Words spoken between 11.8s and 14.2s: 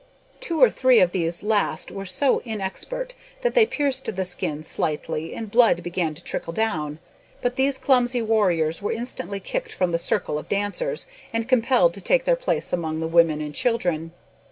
to take their place among the women and children.